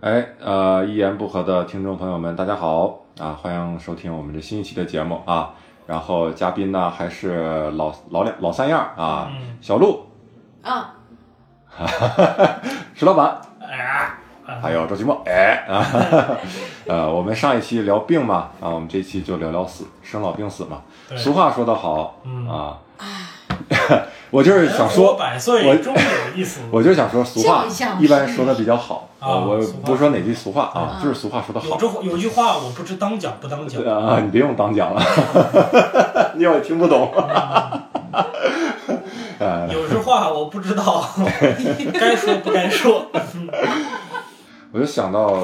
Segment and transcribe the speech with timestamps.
[0.00, 3.38] 哎，呃，一言不合的听众朋友们，大家好啊！
[3.42, 5.50] 欢迎收听我们这新一期的节目啊。
[5.86, 10.06] 然后嘉宾呢还是老老两老三样啊，小鹿，
[10.62, 10.94] 啊，
[12.96, 14.10] 石老板，哎，
[14.62, 15.66] 还有周奇墨，哎。
[15.68, 15.84] 啊，
[16.88, 20.80] 呃，我们上一期聊病嘛，啊，我们这期就聊聊死，生老病死嘛。
[21.14, 22.48] 俗话说得好嗯。
[22.48, 22.78] 啊，
[24.32, 26.62] 我就是想说，百岁我终有一死。
[26.70, 27.66] 我就是想说，俗话
[27.98, 31.68] 一般说的比较好啊我不是说哪句俗话啊，啊就是俗话说得好。
[31.68, 35.02] 有这有句话我不知当讲不当讲，啊，你别用当讲了，
[36.36, 37.12] 你我也听不懂。
[39.38, 41.04] 呃， 有句话我不知道
[41.94, 43.06] 该说不该说。
[44.72, 45.36] 我就想到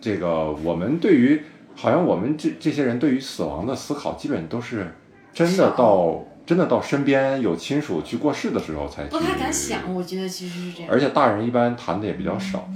[0.00, 1.42] 这个，我们对于
[1.76, 4.94] 好像我们这这些人对于死亡的思考，基本都是
[5.32, 10.90] 真的到真的到身边有亲属去过世的时候才不太敢想，我觉得其实是这样。
[10.90, 12.68] 而且大人一般谈的也比较少。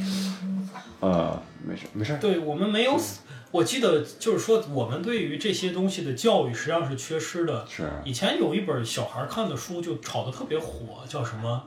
[1.00, 7.66] 呃，没事没事，对我们没有死，我记得就是说我们对于这些东西的教育实际上是缺失的。
[7.68, 11.64] 是以前有一本小孩看的书就炒得特别火，叫什么？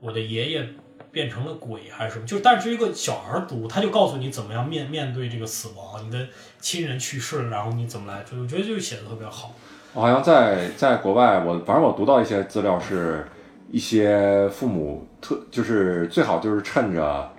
[0.00, 0.68] 我的爷爷
[1.12, 2.26] 变成了鬼还是什么？
[2.26, 6.26] 就但是一个小孩读，他就告诉你怎么样面面对这个死亡，你的
[6.60, 8.24] 亲人去世了，然后你怎么来？
[8.24, 9.54] 就我觉得就写的特别好。
[9.94, 13.26] 我好像在在国外，我反正我读到一些资料是，
[13.70, 17.30] 一些父母特就是最好就是趁着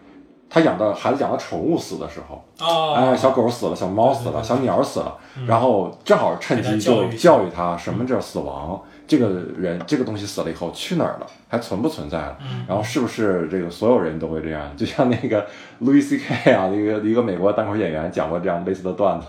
[0.50, 5.16] 他养的孩子养的宠物死的时候，哦，哎，小狗死了，小猫死了，小鸟死了，
[5.48, 14.62] 然后正好趁机就教育教育他什么叫死亡，这个人这个东西死了以后去哪儿了，还存不存在了，嗯然后是不是这个所有人都会这样？
[14.76, 15.46] 就像那个
[15.82, 16.52] Louis C.K.
[16.52, 19.28] 啊，一个一个美国单口演员讲过这样类似的段子，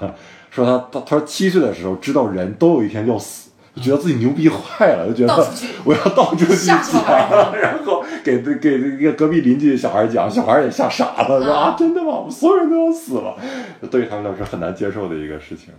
[0.50, 5.48] 说他他他说七岁的时候知道人都有一天要死，就觉得自己牛逼坏了，就觉得
[5.84, 6.78] 我要到处去讲，
[7.54, 12.18] 然后 给给一个隔壁邻居小孩讲，小孩也吓傻了，说啊真的吗？
[12.18, 13.36] 我们所有人都要死了，
[13.90, 15.72] 对于他们来说很难接受的一个事情。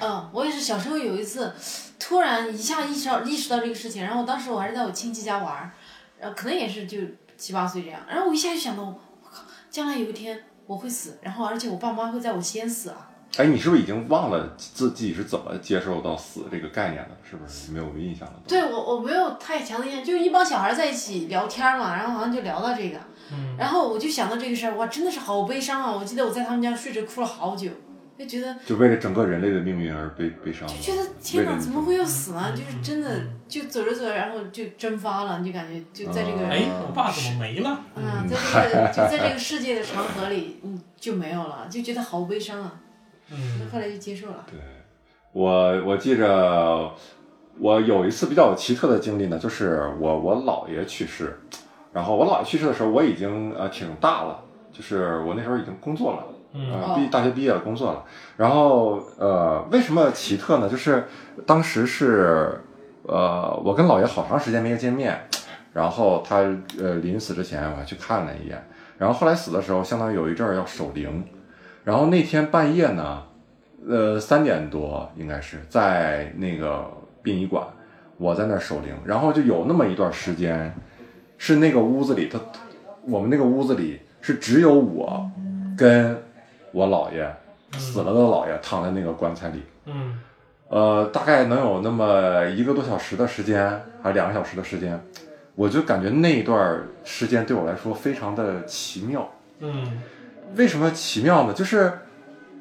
[0.00, 1.52] 嗯，我也是小时候有一次，
[1.98, 5.70] 突然一下意识到意识到这个事情，然后当时我还是在我亲戚家玩儿，
[6.18, 6.98] 然后可能也是就
[7.36, 13.10] 七八岁这样，然后我一下就想到，我靠，将来有一天我会死，然后而且我爸妈会在我先死啊。
[13.38, 17.10] 哎，你是不是已经忘了自自己是怎么接受到死这个概念的？
[17.28, 18.34] 是不是没有印象了？
[18.46, 22.98] 对我我没有太强的印象，就是一帮小孩在一起聊天嘛，然后好像就聊到这个，
[23.32, 25.92] 嗯然后我就想到这个事儿，哇，真的是好悲伤啊！
[25.92, 27.70] 我记得我在他们家睡着哭了好久，
[28.18, 30.68] 就觉得就为了整个人类的命运而悲悲伤？
[30.68, 32.52] 就觉得天哪，怎么会要死呢？
[32.52, 37.80] 嗯就是真的就走着走着，然后就蒸发了，你就感觉就在这个，哎，我爸怎么没了？
[37.96, 42.80] 嗯，在这个就在这个世界的长河里，嗯，就没有了，就觉得好悲伤啊。
[43.32, 44.44] 嗯，后来就接受了。
[44.50, 44.60] 对
[45.32, 46.92] 我我记着，
[47.58, 51.40] 我有一次比较奇特的经历呢，就是我我姥爷去世，
[51.92, 56.24] 然后我姥爷去世的时候，我已经呃挺大了，就是我那时候已经工作了。
[56.54, 58.04] 嗯呃，毕大学毕业了，工作了。
[58.36, 60.68] 然后呃，为什么奇特呢？
[60.68, 61.06] 就是
[61.46, 62.60] 当时是
[63.04, 65.18] 呃，我跟姥爷好长时间没有见面，
[65.72, 66.40] 然后他
[66.78, 71.24] 呃临死之前我还去看了一眼，然后后来死的时候，相当于有一阵儿要守灵，
[71.84, 73.22] 然后那天半夜呢，
[73.88, 76.90] 呃三点多应该是在那个
[77.22, 77.66] 殡仪馆，
[78.16, 80.74] 我在那儿守灵，然后就有那么一段时间，
[81.38, 82.40] 是那个屋子里，他
[83.08, 85.30] 我们那个屋子里是只有我
[85.76, 86.16] 跟
[86.70, 87.28] 我姥爷
[87.78, 90.18] 死了的姥爷躺在那个棺材里，嗯。
[90.68, 93.62] 呃，大概能有那么一个多小时的时间，
[94.02, 94.98] 还是两个小时的时间，
[95.54, 99.30] 我就感觉那一段时间对我来说非常的奇妙。
[99.60, 100.00] 嗯
[100.56, 101.52] 为什么奇妙呢？
[101.52, 101.92] 就是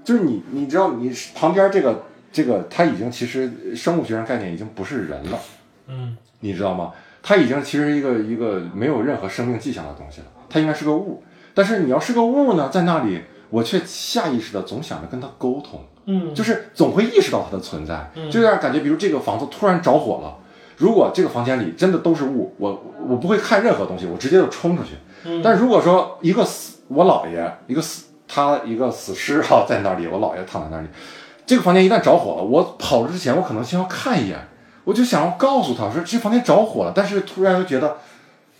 [0.04, 5.40] 就是你你知道你旁边这个这个它已经其实生物学上概念已经不是人了，
[5.88, 6.92] 嗯你知道吗？
[7.24, 11.24] 它已经其实一个一个没有任何生命迹象的东西了，它应该是个物。
[11.54, 15.82] 但是你要是个物呢，在那里我却下意识的总想着跟它沟通。
[16.06, 20.36] 嗯，就是总会意识到它的存在，就有点感觉，比如这个房子突然着火了，
[20.78, 24.96] 如果这个房间里真的都是雾，我我不会看任何东西，我直接就冲出去。
[25.26, 30.88] 嗯但如果说一个死我姥爷，一个死他一个死尸哈、在那里，我姥爷躺在那里，
[31.46, 34.40] 这个房间一旦着火了，我跑之前我可能先要看一眼，
[34.84, 37.98] 我就想要告诉他说这房间着火了，但是突然又觉得。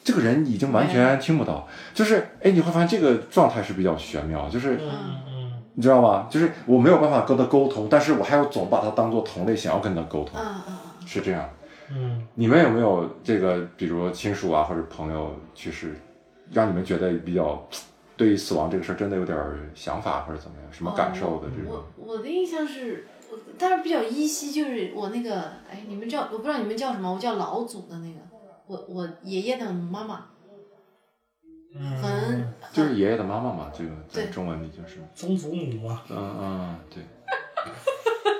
[0.04, 4.90] 这个人已经完全听不到，就是哎，你会发现这个状态是比较玄妙，就是嗯
[5.28, 6.26] 嗯你知道吗？
[6.28, 11.48] 就是我没有办法跟他沟通，但是我还要总把他当做同类，想要跟他沟通，嗯嗯嗯，是这样。
[11.92, 15.96] 嗯你们有没有这个，比如亲属啊或者朋友去世，
[16.52, 17.64] 让你们觉得比较
[18.18, 21.84] 对于死亡这个事儿真的有点儿想法或者怎么样，什么感受的这种？
[21.98, 28.20] 我我的印象是，我但是比较依稀，就是我那个，哎，你们叫我不知道你们叫什么，我叫老祖的那个，
[28.68, 30.26] 我我爷爷的妈妈，
[31.76, 37.04] 嗯很就是爷爷的妈妈嘛，这个在对中文里就是，曾祖母嘛，嗯嗯，对，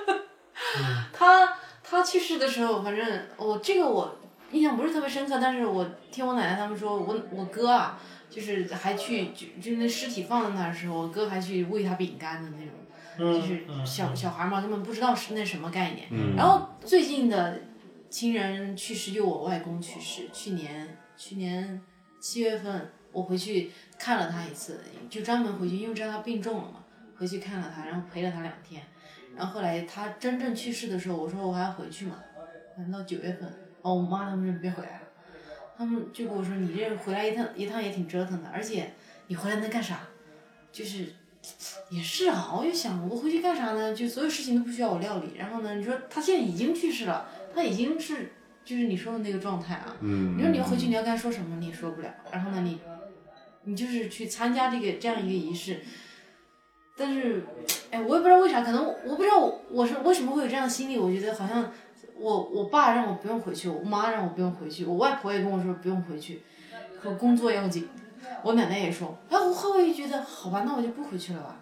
[1.12, 3.04] 他他去世的时候，反正
[3.36, 4.16] 我这个我
[4.52, 7.98] 印象不是特别深刻，但是我听我奶奶他们说，我我哥啊，
[8.32, 12.72] 就是还去就就那尸体放在那儿的时候，我哥还去喂他饼干的那种，
[13.18, 16.08] 嗯就是嗯小小孩嘛，根本不知道是那什么概念。
[16.10, 17.60] 嗯，然后最近的
[18.08, 21.80] 亲人去世，就我外公去世，去年去年
[22.18, 24.80] 七月份我回去看了他一次，
[25.10, 26.84] 就专门回去，因为知道他病重了嘛，
[27.18, 28.82] 回去看了他，然后陪了他两天。
[29.36, 32.16] 然后后来他真正去世的时候，我说我还要回去嘛，
[32.76, 33.52] 反正到九月份，
[33.82, 35.01] 哦，我妈他们说你别回来了，
[35.76, 38.92] 他们就跟我说你这回来一趟一趟也挺折腾的，而且
[39.26, 40.00] 你回来能干啥？
[40.70, 41.06] 就是
[41.90, 43.94] 也是啊，我就想我回去干啥呢？
[43.94, 45.32] 就所有事情都不需要我料理。
[45.36, 48.32] 然后呢，你说他现在已经去世了，他已经是
[48.64, 49.96] 就是你说的那个状态啊。
[50.00, 52.14] 嗯，你说你要回去，你要跟他说什么，你也说不了。
[52.30, 52.78] 然后呢，你
[53.64, 55.80] 你就是去参加这个这样一个仪式，
[56.96, 57.44] 但是，
[57.90, 60.98] 哎，我也不知道为啥，可能我不知道我我是为什么会有这样的心理。
[60.98, 61.72] 我觉得好像
[62.22, 66.42] 我我爸让我不用回去，我妈让我不用回去，我外婆也跟我说不用回去，
[67.02, 67.88] 说工作要紧。
[68.44, 71.56] 我奶奶也说，哎，我后来就觉得好吧，那我就不回去了吧。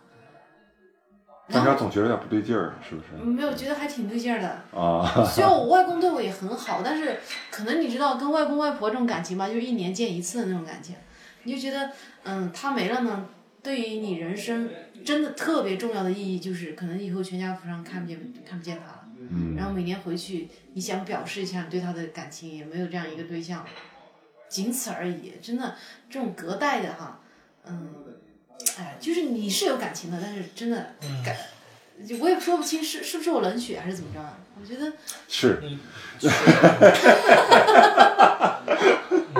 [1.52, 3.24] 但是总觉得有点不对劲儿，是不是？
[3.24, 4.48] 没有觉得还挺对劲儿的。
[4.78, 7.18] 啊， 虽然我外公对我也很好，但是
[7.50, 10.94] 可能你知道跟外公外婆这种感情吧，就是一年见一次的那种感情，
[11.42, 11.90] 你就觉得，
[12.22, 13.26] 嗯，他没了呢，
[13.62, 14.70] 对于你人生
[15.04, 19.00] 真的特别重要的意义，就是可能以后全家福上看不见看不见他了。
[19.30, 19.56] 嗯。
[19.56, 23.64] 然后每年回去，你想表示一下你对他的感情，也没有这样一个对象，
[24.48, 25.34] 仅此而已。
[25.40, 25.76] 真的，
[26.10, 27.20] 这种隔代的哈，
[27.66, 27.94] 嗯，
[28.78, 31.22] 哎，就是你是有感情的，但是真的嗯。
[31.24, 31.36] 感，
[32.06, 34.38] 就我也说不清是是不是我冷血还是怎么着啊。
[34.60, 34.92] 我觉得
[35.28, 35.78] 是，嗯，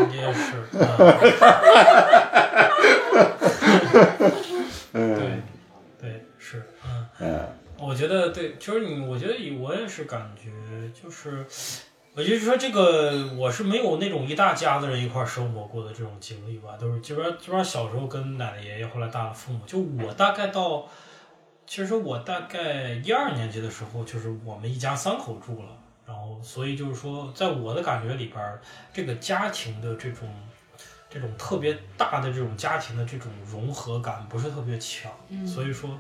[0.09, 0.81] 你也是，嗯。
[4.93, 5.19] 嗯。
[5.19, 5.43] 对
[6.01, 6.63] 对是，
[7.19, 7.60] 嗯。
[7.81, 10.51] 嗯我觉得对，就是你，我觉得我也是感觉，
[10.93, 11.47] 就是，
[12.15, 20.87] 我就是说这个，我是没有那种一大家子人一块儿生活过的这种经历吧，都是基本上基本上小时候跟奶奶爷爷，后来大了父母，就我大概到，
[21.67, 25.69] 其实我大概一二年级的时候，就是我们一家三口住了，
[26.07, 28.59] 然后所以就是说，在我的感觉里边，
[28.93, 30.29] 这个家庭的这种。
[31.13, 35.99] 这种特别大的这种家庭的这种融合感不是特别强，嗯所以说，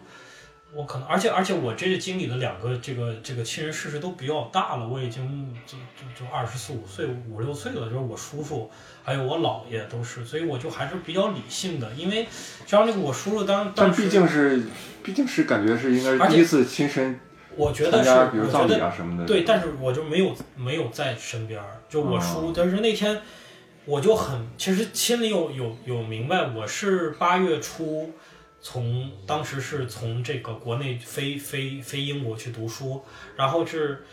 [0.72, 8.70] 我可能，而且而且我这经历的两个这个这个亲人逝世都比较大了，我已经就就就二十四五岁五六岁了，就是我叔叔
[9.02, 12.26] 还有我姥爷都是，所以我就还是比较理性的，因为
[12.67, 14.62] 像那个我叔叔当但毕竟是，
[15.02, 17.19] 毕竟是感觉是应该是第一次亲身
[17.56, 19.26] 我觉得是参加，比如葬礼我觉得啊什么的。
[19.26, 23.20] 对，但是我就没有没有在身边儿，就我叔，哦但是那天
[23.87, 28.12] 我就很，其实心里有有有明白，我是八月初
[28.61, 33.05] 从当时是从这个国内飞飞飞英国去读书，
[33.37, 34.05] 然后是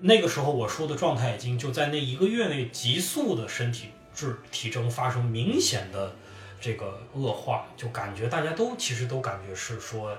[0.00, 6.14] 那个时候我叔的状态已经就在那一个月内急速的身体质体征发生明显的
[6.60, 10.16] 这个恶化，就感觉大家都其实都感觉是说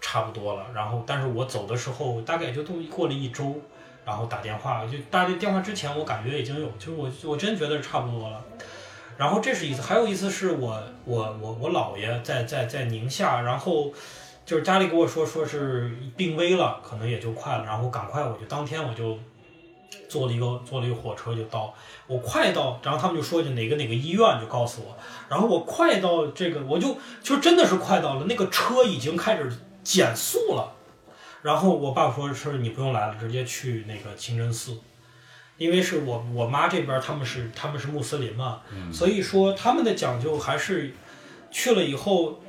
[0.00, 3.60] 差不多了，然后但是我走的时候大概就都过了一周。
[4.06, 8.40] 然后打电话， 就打电话之前，我感觉已经有，就我我真觉得差不多了。
[9.16, 13.92] 然后这是一次，还有一次是我我我我姥爷在在在宁夏，然后
[14.44, 19.18] 就是家里跟我说说是病危了，可能也就快了，然后赶快我就当天我就
[20.08, 21.72] 坐了一个坐了一个火车就到，
[22.06, 24.96] 我快到，然后他们就说就哪个哪个医院就告诉我，
[25.28, 29.50] 然后我快到这个我就就真的是快到了，那个车已经开始
[29.82, 30.72] 减速了。
[31.42, 34.76] 然后我爸说是你不用来了，直接去那个清真寺，
[35.58, 38.60] 因为是我我妈这边他们是他们是穆斯林嘛，
[38.92, 40.92] 所以说他们的讲究还是
[41.50, 42.40] 去了以后，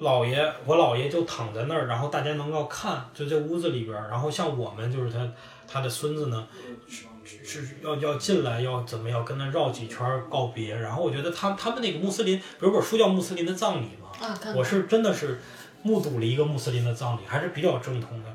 [0.00, 5.28] 姥爷我姥爷就躺在那儿，然后大家能够看，就在屋子里边儿，然后像我们就是他
[5.68, 6.46] 他的孙子呢，
[6.88, 15.40] 是是是要要进来要怎么要跟他绕几圈儿告别，然后我觉得他他们那个穆斯林，比如本书叫《穆斯林的葬礼》嘛，啊，我是真的是
[15.82, 18.30] 目睹了一个穆斯林的葬礼，还是比较正统的。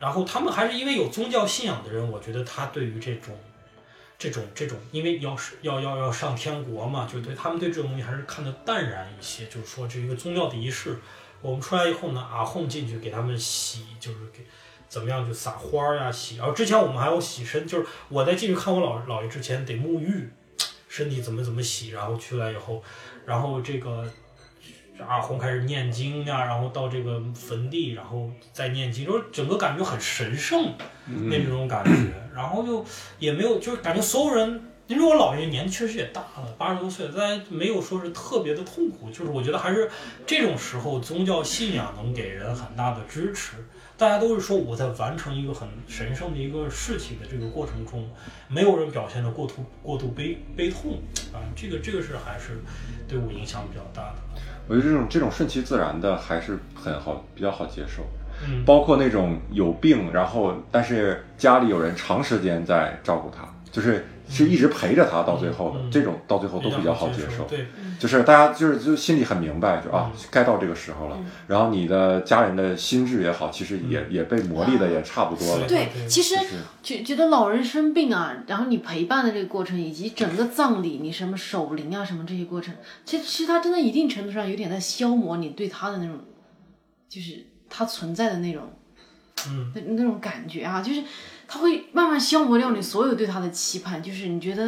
[0.00, 3.38] 然后他们还是因为有宗教信仰的人，我觉得他对于这种、
[4.18, 9.44] 这种、这种，因为要是要要要上天国嘛，就对他们对这种东西还是看得淡然一些。
[9.48, 10.98] 就是说，这一个宗教的仪式，
[11.42, 14.46] 我们出来以后呢，阿訇进去给他们洗，就是给
[14.88, 16.38] 怎么样就撒花儿呀洗。
[16.38, 20.30] 然后之前我们还有洗身，就是我在进去看我姥姥爷之前得沐浴，
[20.88, 22.82] 身体怎么怎么洗，然后出来以后，
[23.26, 24.10] 然后这个。
[25.06, 30.72] 阿訇开始念经呀、然后到这个坟地，然后再念经，就是整个感觉很神圣
[31.06, 32.12] 那种感觉。
[32.34, 32.84] 然后就
[33.18, 39.90] 也没有，就是感觉所有人因为我姥爷年纪确实也大了，八十多岁了，但没有说是特别的痛苦，就是我觉得还是
[40.26, 43.56] 这种时候宗教信仰能给人很大的支持。
[43.96, 48.08] 大家都是说我在完成一个很神圣的一个事情的这个过程中，
[48.48, 51.02] 没有人表现的过度过度悲悲痛
[51.34, 52.62] 啊，这个这个是还是
[53.06, 54.16] 对我影响比较大的。
[54.66, 58.02] 我觉得这种这种顺其自然的还是很好，比较好接受。
[58.42, 67.44] 嗯，包括那种有病，然后但是家里有人长时间在照顾他，就是是一直陪着他到最后的，嗯这种到最后都比较好接受。
[67.44, 67.66] 对，
[67.98, 71.18] 就是大家就是就心里很明白，就啊该到这个时候了。
[71.48, 75.66] 然后你的家人的心智也好，其实也也被磨砺的也差不多了。
[75.66, 76.36] 对对，其实
[76.82, 82.72] 觉觉得老人生病啊，然后你陪伴的这个过程，以及整个葬礼，你什么守灵啊，什么这些过程，
[83.04, 86.18] 其实其实他真的一定程度上有点在消磨你对他的那种，
[87.08, 88.62] 就是他存在的那种，
[89.48, 91.02] 嗯，那那种感觉啊，就是
[91.52, 94.66] 他会慢慢消磨掉你所有对他的期盼，就是你觉得，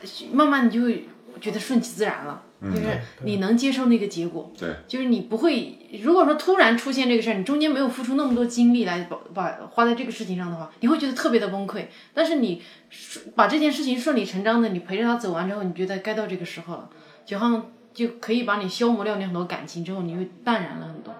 [0.00, 1.08] 呃慢慢你就会
[1.40, 11.86] 觉得顺其自然了，就是你能接受那个结果，对，就是你不会，如果说突然出现这个事儿，你中间没有付出那么多精力来把把花在这个事情上的话，你会觉得特别的崩溃。
[12.14, 16.88] 但是你顺把这件事情顺理成章的，你陪着他走完之后，你觉得该到这个时候了，
[17.26, 21.12] 就好像就可以把你消磨掉你很多感情之后，你会淡然了很多。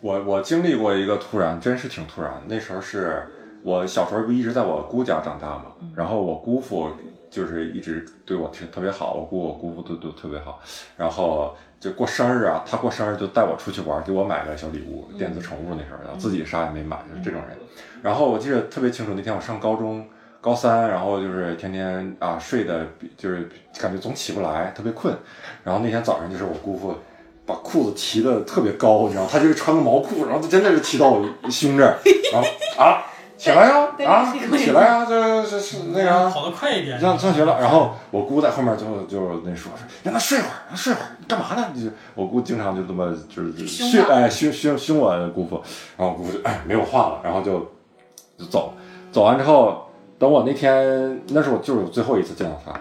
[0.00, 2.42] 我我经历过一个突然，真是挺突然。
[2.46, 3.26] 那时候是
[3.64, 5.64] 我小时候不一直在我姑家长大嘛，
[5.96, 6.90] 然后我姑父
[7.30, 10.60] 就是一直对我挺特别好，我姑我姑父都都特别好。
[10.98, 17.56] 然后就过生日啊，他过生日就带我出去玩，给我买个小礼物，电子宠物那时候，然后自己啥也没买，就是这种人。
[18.02, 20.06] 然后我记得特别清楚，那天我上高中
[20.42, 23.48] 高三，然后就是天天啊睡的，就是
[23.80, 25.16] 感觉总起不来，特别困。
[25.64, 26.94] 然后那天早上就是我姑父。
[27.46, 31.98] 把裤子提的特别高，你知道，他就是穿个毛裤，然后他真的是提到我胸这儿，
[32.32, 32.48] 然后
[32.82, 33.04] 啊，
[33.44, 37.60] 起来呀，啊，起来呀，这这是那个跑得快一点，上上学了。
[37.60, 41.68] 然后我姑在后面就就那说说，让他睡会儿，让他睡会儿，干嘛呢？
[41.74, 45.62] 就我姑经常就这么就是训哎凶凶凶我姑父，
[45.98, 47.58] 然后我姑父就哎没有话了，然后就
[48.38, 48.72] 就走，
[49.12, 52.72] 走完之后，等我那天那是我就是最后一次见到他，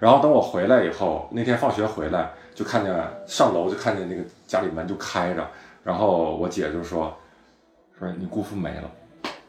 [0.00, 2.30] 然后等我回来以后，那天放学回来。
[2.58, 2.92] 就看见
[3.24, 5.46] 上楼就看见那个家里门就开着，
[5.84, 7.16] 然后我姐就说
[7.96, 8.90] 说你姑父没了，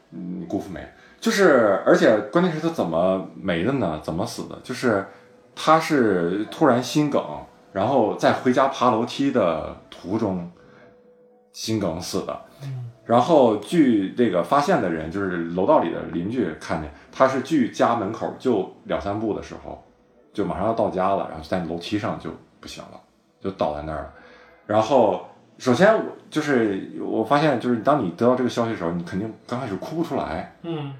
[0.09, 0.87] 你姑父没，
[1.19, 3.99] 就是而且关键是他怎么没的呢？
[4.03, 4.57] 怎么死的？
[4.63, 5.05] 就是
[5.55, 7.23] 他是突然心梗，
[7.71, 10.51] 然后在回家爬楼梯的途中
[11.51, 12.41] 心梗死的。
[13.05, 19.83] 然后据这个发现的人，就是楼道里的邻居看见他是距家门口就两三步的时候，
[20.33, 22.29] 就马上要到家了，然后在楼梯上就。
[22.61, 22.99] 不行了，
[23.39, 24.13] 就倒在那儿了。
[24.67, 25.25] 然后，
[25.59, 26.01] 首先我
[26.31, 30.55] 就是我发现，就是当你得到这个消息的时候，你肯定刚开始哭不出来。
[30.63, 30.93] 嗯，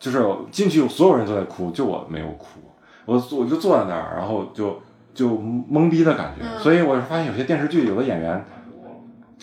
[0.00, 2.46] 就是进去所有人都在哭，就我没有哭。
[3.04, 4.80] 我我就坐在那儿，然后就
[5.12, 6.58] 就懵逼的感觉。
[6.58, 8.42] 所以我发现有些电视剧，有的演员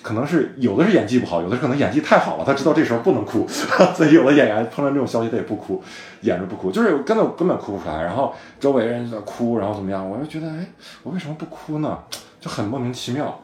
[0.02, 3.48] 可能是有的是演技不好，有的可能演技太好了，他知道这时候不能哭，
[3.94, 5.84] 所以有的演员碰到这种消息他也不哭，
[6.22, 8.02] 演着不哭，就是根本根本哭不出来。
[8.02, 10.66] 然后周围人在哭，然后怎么样，我就觉得，哎，
[11.04, 12.00] 我为什么不哭呢？
[12.40, 13.40] 就很莫名其妙。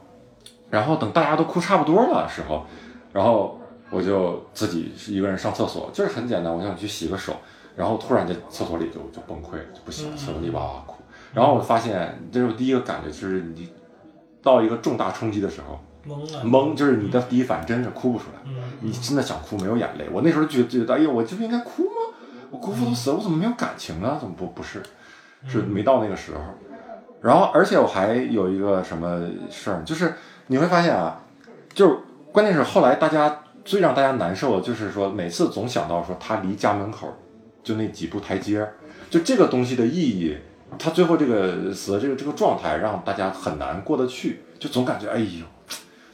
[0.69, 2.65] 然后等大家都哭差不多了时候，
[3.13, 3.59] 然后
[3.89, 7.35] 我就自己一个人上厕所，就是很简单，我想去洗个手，
[7.75, 10.95] 然后突然在厕所里就就崩溃了，就不行，厕所里哇哇哭。
[11.33, 13.69] 然后我发现，这是我第一个感觉，就是你
[14.41, 15.79] 到一个重大冲击的时候。
[16.07, 18.39] 懵了，懵就是你的第一反应，真是哭不出来。
[18.45, 20.07] 嗯，你真的想哭，没有眼泪。
[20.09, 22.15] 我那时候就觉得，哎呦，我这不应该哭吗？
[22.49, 24.17] 我姑父都死了，我怎么没有感情呢？
[24.17, 24.81] 怎么不不是？
[25.45, 26.39] 是没到那个时候。
[27.21, 30.13] 然后，而且我还有一个什么事儿，就是
[30.47, 31.21] 你会发现啊，
[31.73, 31.97] 就是
[32.31, 37.15] 关键是后来大家最让大家难受的就是说，每次总想到说他离家门口
[37.63, 38.67] 就那几步台阶，
[39.09, 40.37] 就这个东西的意义，
[40.79, 45.45] 他最后这个死的这个这个状态让大家很难过得去，就总感觉哎呦。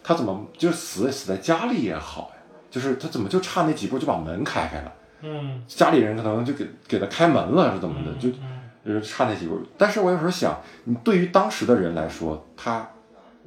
[0.06, 2.42] 他怎么就死死在家里也好呀？
[2.70, 4.92] 就是他怎么就差那几步就把门开开了？
[5.22, 8.12] 嗯，家里人可能就给给他开门了是怎么的？
[8.20, 9.58] 就嗯就是差那几步。
[9.78, 12.86] 但是我有时候想，你对于当时的人来说，他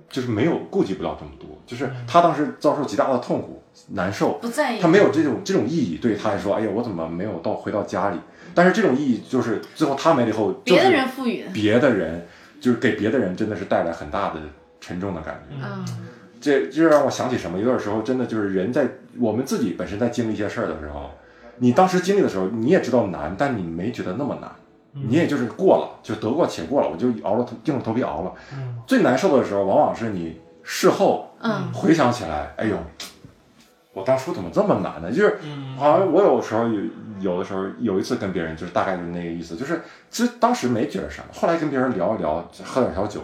[0.08, 5.98] 就是没有顾及不了这么多，就是他当时遭受极大的痛苦、难受，不在意，他没有这种这种意义。
[5.98, 8.18] 对他来说，哎呀，我怎么没有到回到家里？
[8.54, 11.44] 但是这种意义就是最后他没了以后，别的人赋予。
[11.52, 12.26] 别的人
[12.60, 14.40] 就是给别的人真的是带来很大的
[14.80, 15.56] 沉重的感觉。
[15.62, 15.84] 嗯，
[16.40, 17.58] 这就让我想起什么？
[17.58, 21.10] 有点时候真的就是人在我们自己本身在经历一些事儿的时候，
[21.58, 24.50] 你当时经历的时候，你也知道难，但你没觉得那么难，
[25.04, 28.32] 你也就是过了，就得过且过了，我就熬了头硬着头皮熬了。
[28.86, 32.76] 最难受的时候，往往是你事后嗯回想起来，哎呦，
[33.92, 35.10] 我当初怎么这么难呢？
[35.10, 36.80] 就是嗯好像我有时候有
[37.20, 43.20] 有的时候有一次跟别人就是大概就是那个意思，就是其实当时没觉得啥，后来跟别人聊一聊，喝点小酒，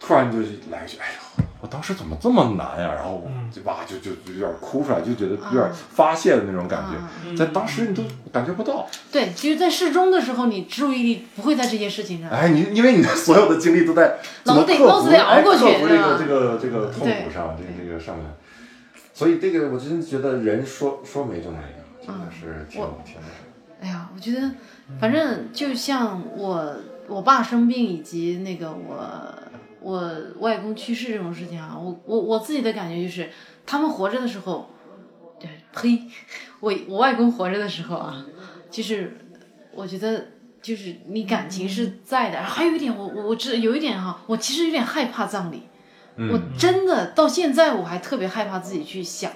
[0.00, 0.38] 突然就
[0.70, 3.26] 来一句，哎呀，我当时怎么这么难呀、然后
[3.64, 8.86] 哇就就就有点哭出来，就觉得有点发泄的那种感觉，嗯在当时你都感觉不到。
[9.10, 12.30] 对，其实，在适中的时候，你注意力不会在这些事情上。
[12.30, 18.26] 哎，你因为你的所有的精力都在 怎么老子得克服老子得熬过去哎克服这个这个这个痛苦上，这个这个上面。
[19.14, 23.24] 所以这个我真的觉得人说说没就没了，真的是挺我挺那什么。
[23.80, 24.50] 哎呀，我觉得，
[25.00, 26.76] 反正就像我
[27.08, 29.34] 我爸生病以及那个我
[29.86, 33.30] 我外公去世这种事情啊，我我我自己的感觉就是，
[33.64, 34.68] 他们活着的时候，
[35.38, 36.02] 对，呸，
[36.58, 38.26] 我我外公活着的时候啊，
[38.68, 39.16] 就是
[39.72, 40.26] 我觉得
[40.60, 45.62] 就是你感情是在的，还有一点我我我知有一点哈、我其实有点害怕葬礼，
[46.16, 49.30] 我真的到现在我还特别害怕自己去想。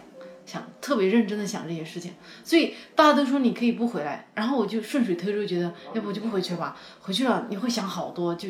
[0.47, 2.11] 想特别认真的想这些事情，
[2.43, 6.77] 所以大家都说你可以不回来，然后我就顺水推舟，觉得要不我就不回去吧。
[7.01, 8.49] 回去了你会想好多，就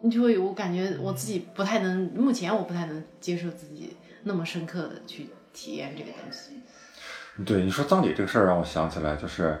[0.00, 6.60] 你就会我感觉我自己不太能，目前我不太能接受自己那么深刻的去体验这个东西。
[7.44, 9.58] 对你说葬礼这个事儿，让我想起来，就是，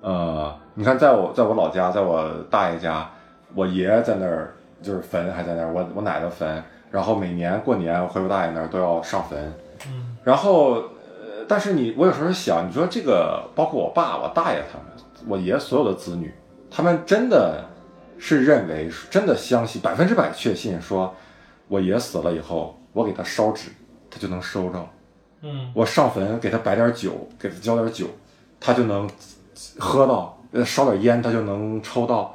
[0.00, 3.10] 呃，你看，在我在我老家，在我大爷家，
[3.54, 9.52] 我爷爷在那儿，就是坟还在那儿，我我奶奶坟，然后每年过年回我大爷那儿都要上坟，
[9.86, 14.86] 嗯，然后，呃，但是你我有时候想，你说这个，包括我爸、我大爷他们，
[15.28, 16.32] 我爷所有的子女，
[16.70, 17.64] 他们真的
[18.26, 21.14] 是认为，真的相信，百分之百确信，说
[21.68, 23.68] 我爷死了以后，我给他烧纸，
[24.10, 24.88] 他就能收着。
[25.42, 28.06] 嗯我上坟给他摆点酒，给他浇点酒，
[28.58, 29.06] 他就能
[29.78, 32.34] 喝到；呃，烧点烟，他就能抽到。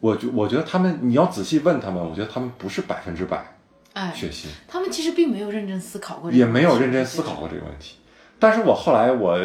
[0.00, 3.44] 我觉我觉得他们，你要仔细问他们，我觉得他们不是百分之百
[3.92, 7.96] 哎，确信，他们其实并没有认真思考过这个也，没有认真思考过这个问题。
[8.38, 9.38] 但是我后来我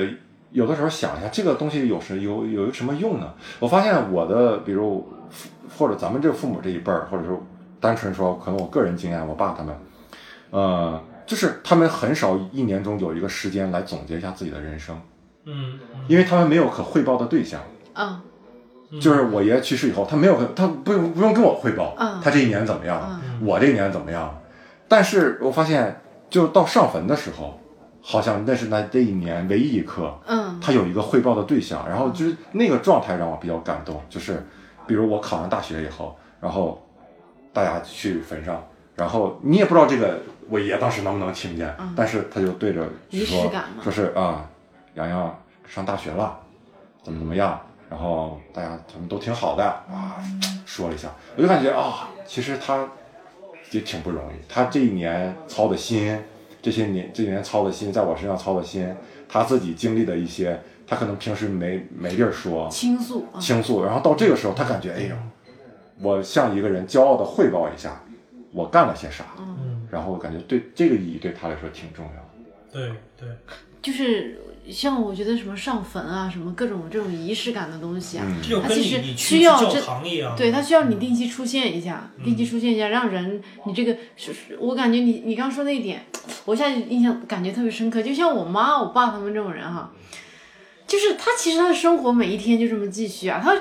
[0.52, 3.34] 有的时候想一下，这个东西有什有有什么用呢？
[3.60, 7.42] 我发现我的，比如父或者咱们这父母这一辈儿，或者说
[7.80, 9.76] 单纯说，可能我个人经验，我爸他们，
[10.52, 15.00] 呃，就是他们很少一年中有一个时间来总结一下自己的人生。
[15.48, 17.62] 嗯因为他们没有可汇报的对象。
[17.94, 18.20] 嗯
[19.02, 24.34] 就是我爷爷去世以后，他没有他不用不用跟我汇报，嗯他这一年怎么样，嗯我这一年怎么样。
[24.88, 27.60] 但是我发现，就到上坟的时候，
[28.02, 34.02] 好像那是那这一年唯一一刻，嗯他有一个汇报的对象，然后就是那个状态让我比较感动。
[34.10, 34.46] 就是
[34.88, 36.82] 比如我考上大学以后，然后
[37.54, 38.64] 大家去坟上，
[38.96, 40.20] 然后你也不知道这个
[40.50, 43.52] 我爷当时能不能听见，但是他就对着说
[43.84, 44.50] 说是啊，
[44.94, 46.40] 洋洋上大学了，
[47.04, 50.18] 怎么怎么样，然后大家他们都挺好的啊，
[50.66, 52.88] 说了一下，我就感觉啊，其实他
[53.72, 56.18] 也挺不容易，他这一年操的心，
[56.62, 58.96] 这些年这一年操的心，在我身上操的心，
[59.28, 65.16] 他自己经历的一些，他可能平时没没地儿说倾诉啊，倾诉，然后到这个时候，他感觉哎呦，
[66.02, 68.04] 我向一个人骄傲的汇报一下，
[68.52, 72.12] 我干了些啥，嗯，然后我感觉对这个意义对他来说挺重要。
[72.12, 72.26] 的。
[72.72, 73.30] 对对，
[73.82, 78.26] 就是像我觉得什么上坟啊，什么各种这种仪式感的东西啊，
[78.62, 79.82] 它其实需要这
[80.36, 86.06] 对，它需要你定期出现一下，定期出现一下，让人你这个是是，我感觉你你刚说那一点，
[86.44, 88.02] 我现在印象感觉特别深刻。
[88.02, 89.94] 就像我妈、我爸他们这种人哈，
[90.96, 93.56] 就是他其实他的生活每一天就这么继续啊，他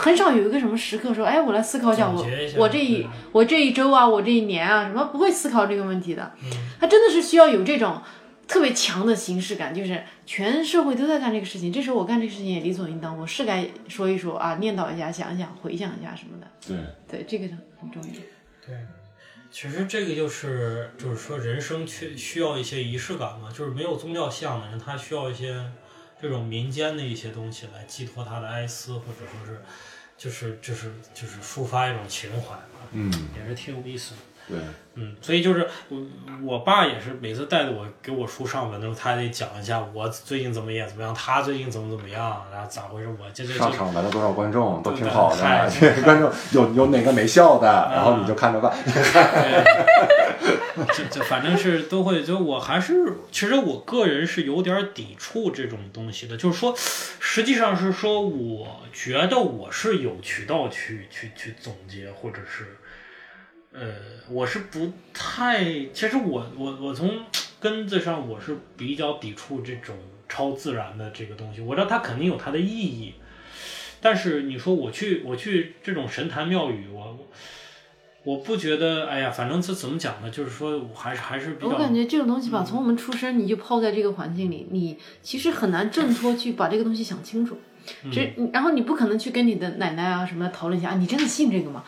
[0.00, 6.32] 很少有一个什么时刻说，哎，我来思考一下我一下我这一对我这一周啊，我这一年啊，什么不会思考这个问题的。
[6.42, 8.00] 嗯他真的是需要有这种。
[8.46, 16.46] 特别强的形式感，就是全社会都在干这个事情，这时候我干这个事情也理所应当，我是该说一说啊，念叨一下，想一想，回想一下什么的。
[16.66, 18.08] 对，对，这个很重要。
[18.66, 18.74] 对，
[19.50, 25.62] 其实这个就是就是说人生缺需要一些仪式感嘛，就是没有宗教信仰的人，他需要一些
[26.20, 29.60] 这种民间的一些东西来寄托他的哀思，或者说是
[30.16, 34.16] 就是就是就是抒发一种情怀嘛，嗯，也是挺有意思的。
[34.48, 34.58] 对，
[34.94, 36.00] 嗯，所以就是我
[36.42, 45.70] 我爸也是每次带着我给我叔上坟的时候，他得讲一下我最近怎么演怎么样，他最近怎么怎么样，然后咋回事，我这这上这场来了多少观众都挺好的
[46.02, 48.74] 观众 有有哪个没笑的，然后你就看着办。
[50.94, 56.74] 这这反正是都会，就我还是其实我个人是有点抵触这种东西的，就是说，
[57.18, 62.76] 实际上是说，我觉得我是有渠道去去去总结，或者是，
[63.72, 63.94] 呃，
[64.30, 67.24] 我是不太，其实我我我从
[67.58, 69.96] 根子上我是比较抵触这种
[70.28, 73.14] 超自然的这个东西，我知道它肯定有它的意义，
[74.00, 77.00] 但是你说我去我去这种神坛庙宇，我。
[77.00, 77.28] 我
[78.36, 80.30] 不觉得，哎呀，反正这怎么讲呢？
[80.30, 87.56] 就是说，我还是还是比较我感觉这种东西吧，从我们出生你就泡在这个环境里，你其实很难挣脱去把这个东西想清楚。
[88.12, 91.82] 这，然后你不可能去跟你的奶奶啊什么的讨论一下，啊，你真的信这个吗？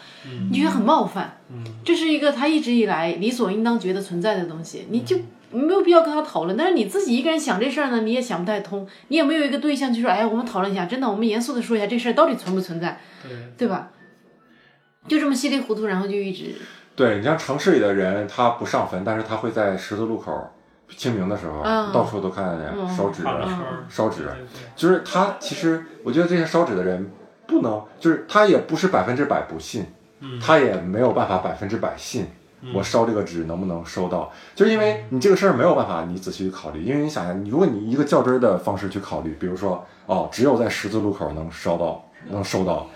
[0.51, 1.39] 你觉得很冒犯。
[1.85, 5.19] 这是一个他一直以来理所应当觉得存在的东西，你就
[5.51, 6.57] 没有必要跟他讨论。
[6.57, 13.91] 但是你自己一个人想这事儿呢，你也想不太通，你也没有一个对象去说，哎，我们讨论一下，真的，我们严肃的说一下这事儿到底存不存在，对对吧？
[15.09, 16.55] 就这么稀里糊涂，然后就一直
[16.95, 20.51] 对你像城市里的人，他不上坟，但是他会在十字路口
[20.97, 24.29] 清明的时候，嗯到处都看见烧纸、画个圈儿烧纸。
[24.77, 27.11] 就是他其实，我觉得这些烧纸的人
[27.47, 29.87] 不能，就是他也不是百分之百不信，
[30.41, 32.27] 他也没有办法百分之百信。
[32.75, 34.31] 我烧这个纸能不能收到？
[34.55, 42.87] 就是因为你这个事儿没有办法你仔细去考虑，因为你想想，你如果你一个较真儿的方式去考虑，比如说哦，只有在十字路口能烧到，能收到，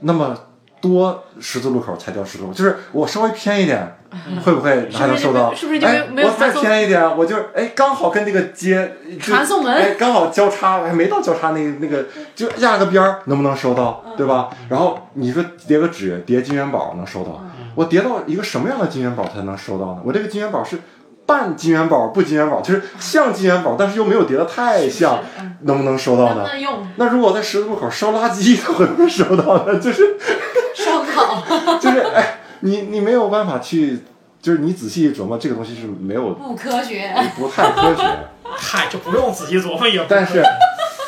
[0.00, 0.34] 那么
[0.80, 3.96] 多十字路口才叫十字路口，就是我稍微偏一点，
[4.44, 5.54] 会不会还能收到？
[5.54, 14.02] 是不是就没有我再偏一点，我就哎刚好跟这个街就传送门哎刚好交叉，还没到交叉那那个，就压个边儿，能不能收到？
[14.06, 14.50] 嗯对吧？
[14.68, 19.98] 然后你说叠个纸，叠金元宝能收到，嗯我叠到一个什么样的金元宝才能收到呢？
[20.04, 20.78] 我这个金元宝是
[21.24, 26.44] 半金元宝不金元宝，就是像金元宝，但是又没有叠的太像，嗯能不能收到呢？
[26.96, 29.78] 那如果我在十字路口烧垃圾，会不会收到呢？
[29.78, 30.16] 就是
[31.80, 33.98] 就是哎，你你没有办法去，
[34.40, 37.12] 就是你仔细琢磨这个东西是没有不科学。
[37.36, 38.02] 不太科学。
[38.52, 40.42] 嗨，就不用仔细琢磨也不但是，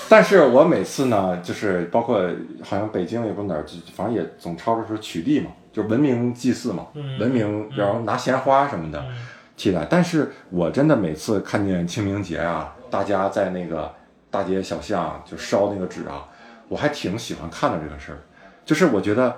[0.09, 2.21] 但是我每次呢，就是包括
[2.63, 3.65] 好像北京也不是哪儿，
[3.97, 9.17] 反正也总吵着说取缔嘛，就文明祭祀嘛，嗯文明，嗯然后拿鲜花什么的嗯
[9.57, 9.85] 替代。
[9.91, 13.93] 但是我真的每次看见清明节啊，大家在那个
[14.31, 16.29] 大街小巷就烧那个纸啊，
[16.69, 18.19] 我还挺喜欢看的这个事儿。
[18.65, 19.37] 就是我觉得，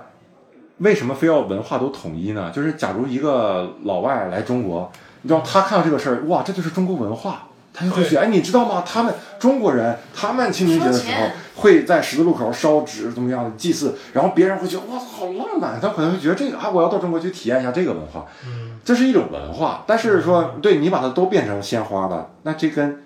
[0.77, 2.51] 为什么非要文化都统一呢？
[2.53, 7.47] 就是假如一个老外来中国，你知道他看到这个事儿，哇，这就是中国文化。
[7.77, 8.85] 他就会学，哎，你知道吗？
[8.87, 19.83] 他们中国人，他们清明节的时候会在十字路口烧纸，怎么样的祭祀，然后别人会觉得哇，好浪漫，他可能会觉得这个啊，我要到中国去体验一下这个文化，嗯，这是一种文化。
[19.85, 23.03] 但是说，对你把它都变成鲜花了，那这跟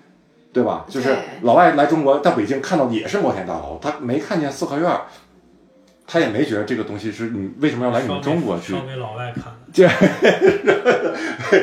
[0.52, 0.84] 对吧？
[0.88, 5.00] 就是老外来中国，在北京看到的也是摩天大楼，他没看见四合院儿，
[6.12, 9.88] 他也没觉得这个东西是你为什么要来你们中国去烧给老外看的。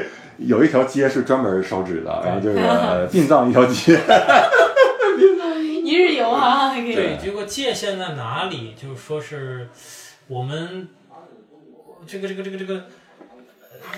[0.40, 4.00] 有一条街是专门烧纸的，然后就是呃 殡葬一条街。
[5.84, 6.96] 一日游啊，可以。
[6.96, 8.74] 对，这个界限在哪里？
[8.82, 9.68] 就是说是
[10.28, 10.88] 我们
[12.06, 12.86] 这个这个这个这个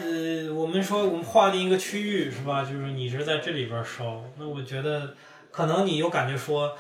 [0.02, 2.64] 呃，我们说我们划定一个区域是吧？
[2.64, 5.14] 就是你是在这里边烧，那我觉得
[5.52, 6.76] 可能你有感觉说。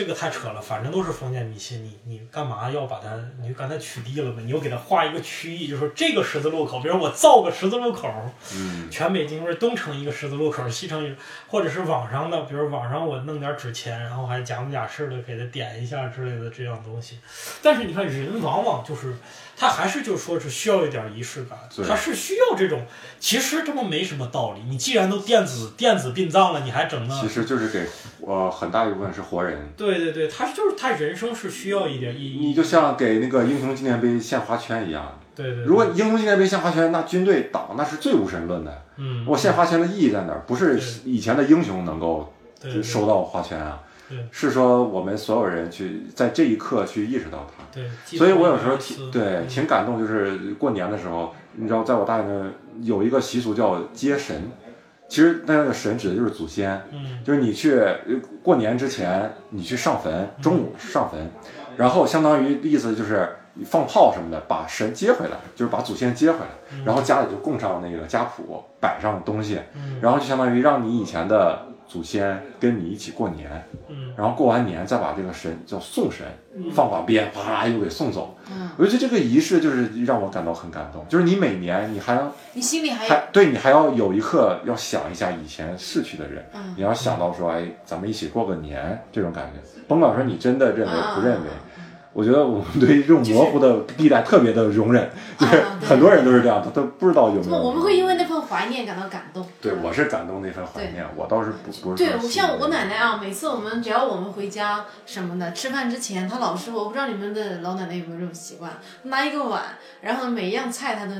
[0.00, 3.10] 这个太扯了，反正都是封建迷信，你你干嘛要把它？
[3.38, 4.40] 你就刚才取缔了呗？
[4.42, 8.08] 你又给它画一个区域，就说这个十字路口，比如我造个十字路口，
[8.54, 11.16] 嗯，全北京是东城一个十字路口，西城一个，
[11.48, 17.18] 或者是网上的，比如网上我弄点纸钱，然后还假模假式的给它点一下之类的这样东西。
[17.62, 19.14] 但是你看，人往往就是
[19.60, 22.86] 他还是就说是需要一点仪式感，对他是需要这种。
[23.18, 27.28] 其实这不没什么道理，你既然都电子电子殡葬了，你还整那其？
[27.28, 27.86] 实就是给
[28.26, 29.70] 呃很大一部分是活人。
[29.76, 32.46] 对对对，他就是他人生是需要一点意义。
[32.46, 38.82] 你就像给那个英雄纪念碑献花圈一样，对对对，如果英雄纪念碑献花圈，那军队党那是最无神论的。
[38.96, 40.42] 嗯，我献花圈的意义在哪儿？
[40.46, 42.32] 不是以前的英雄能够
[42.82, 47.59] 收到花圈啊对，是说我们所有人去在这一刻去意识到它。
[47.72, 52.50] 对，所以我有时候挺对挺感动，就是过年的时候，你知道，在我大爷那
[52.82, 54.50] 有一个习俗叫接神，
[55.08, 57.22] 其实那个神指的就是祖先，嗯。
[57.24, 57.96] 就是你去呃
[58.42, 61.30] 过年之前你去上坟，中午上坟，
[61.76, 69.98] 然后相当于意思就是你放炮什么的，把神接回来，就是把祖先接回来，然后家里就供上那个家谱，摆上东西，嗯。
[70.00, 73.50] 然后就相当于让你以前的祖先跟你一起过年，
[73.88, 74.14] 嗯。
[74.16, 76.24] 然后过完年再把这个神叫送神，
[76.72, 78.36] 放把鞭，啪又给送走。
[78.48, 86.74] 嗯，我觉得这个仪式就是让我感到很感动，就是你每年你还要你心里还还对你还要有一刻要想一下以前逝去的人，嗯。
[86.76, 91.48] 你要想到说，哎，咱们一起过个年这种感觉，甭管说你真的认为不认为，
[92.12, 97.50] 我觉得我们对于这种模糊的地带特别的容忍，就是很多人都是这样，他都不知道有没有。
[97.50, 99.46] 么我们会因为那份怀念感到感动？
[99.62, 108.72] 对，我是感动那份怀念，我倒是不不是对，我像我奶奶啊，每次我们只要我们回家什么的，吃饭之前，她老是我不知道你们的老奶奶有没有这种习惯，
[109.04, 109.62] 拿一个碗，
[110.00, 111.12] 然后每一样菜她都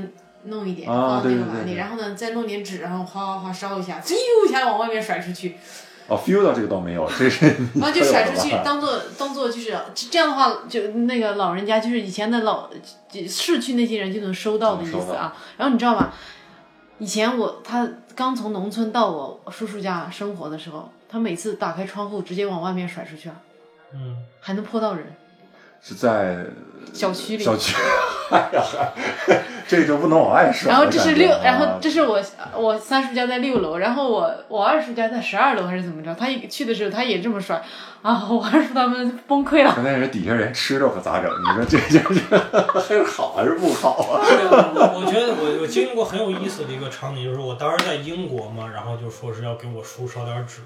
[0.44, 4.14] 弄一点、啊放到那个碗里，然后呢再弄点纸，然后哗哗哗烧一下，咻
[4.48, 5.56] 一下往外面甩出去。
[6.08, 12.68] 哦，feel 到这个倒没有，这是然 后就甩出去当做当做就是这样的话，就那个老人家就是以前的老
[13.28, 15.32] 逝去那些人就能收到的意思啊。
[15.56, 16.10] 然后你知道吗？
[17.00, 23.40] 以前我他刚从农村到我叔叔家生活的时候，他每次打开窗户直接往外面甩出去啊，
[23.94, 25.06] 嗯，还能泼到人。
[25.82, 26.44] 是在
[26.92, 27.76] 小区里，小区，
[28.30, 28.62] 哎呀，
[29.66, 30.78] 这就不能往外说然。
[30.78, 32.20] 后这是六，然后这是我
[32.56, 36.14] 我三叔家在六楼，然后我我二叔家在十二楼还是怎么着？
[36.14, 37.62] 他一去的时候他也这么甩，
[38.02, 39.72] 啊，我二叔他们崩溃了。
[39.80, 41.30] 关键是底下人吃着可咋整？
[41.30, 42.00] 你说这这
[42.74, 44.20] 这是好还是不好啊？
[44.20, 50.60] 我我觉得我我经历过很有意思的一个场景，就是我当时在英国嘛，然后就说是要给我叔烧点纸，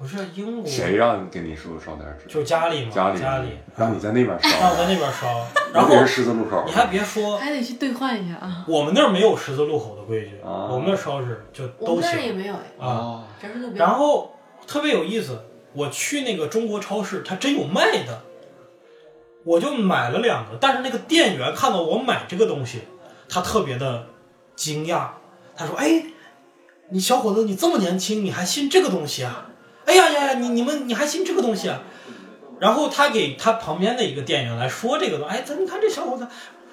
[0.00, 2.26] 我说英国谁让给你叔叔烧点纸？
[2.26, 6.72] 就家里嘛，家里家里，让你在那边烧，让我在那边烧，然后尤其是十字路口你。
[6.72, 8.64] 还别说，还得去兑换一下啊！
[8.66, 12.86] 我们那儿没有十字路口的规矩，啊我们那儿烧纸就都我们那儿也行没有哎，啊。
[12.88, 13.76] 哦，这是路边。
[13.76, 14.34] 然后
[14.66, 15.38] 特别有意思，
[15.74, 18.22] 我去那个中国超市，它真有卖的，
[19.44, 20.56] 我就买了两个。
[20.58, 22.80] 但是那个店员看到我买这个东西，
[23.28, 24.06] 他特别的
[24.56, 25.08] 惊讶，
[25.54, 26.04] 他说：“哎，
[26.88, 29.48] 你小伙子，你这么年轻，你还信这个东西啊？
[29.90, 31.82] 哎呀呀呀，你你们你还信这个东西啊？”
[32.60, 36.26] 然后他给他旁边的一个店员来说这个东西，哎，咱你看这小伙子，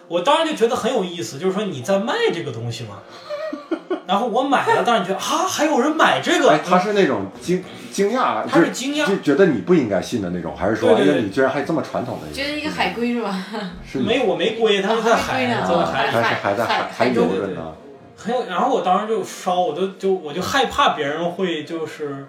[0.08, 3.00] 我当时就觉得很有意思，就是说你在卖这个东西嘛。
[4.06, 12.32] 然后我买了，当然觉得啊，还有人买这个，哎，他是那种惊惊讶，他是惊讶就觉得你不应该信的那种，还是说，对对对哎呀，你居然还这么传统的？
[12.32, 13.44] 觉得一个海龟是吧？
[13.90, 17.74] 是没有，我没归，他是在海，啊在还海还是还在海还还海中留着呢？
[18.16, 18.46] 很有。
[18.46, 22.28] 然后我当时就烧，我就就我就害怕别人会就是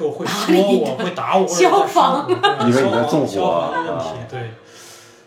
[0.00, 4.50] 就会说我，会打我，或者消防会说我以为你在纵火消防的问题啊，对。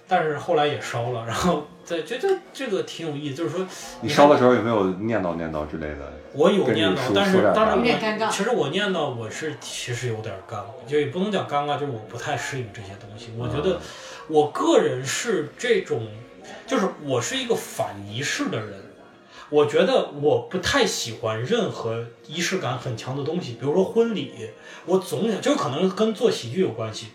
[0.07, 3.65] 但是后来也烧了，然后对，觉得这个挺有意思，就是说
[4.01, 6.11] 你烧的时候有没有念叨念叨之类的？
[6.33, 13.31] 我有念叨，但是当然有点尴尬我其实我念叨我是其实有点尴尬，就也不能讲尴尬，就是我不太适应这些东西。
[13.37, 13.79] 我觉得
[14.27, 16.07] 我个人是这种，
[16.67, 18.82] 就是我是一个反仪式的人。
[19.53, 24.49] 我觉得我不太喜欢任何仪式感很强的东西，比如说婚礼，
[24.87, 27.09] 我总想，就可能跟做喜剧有关系，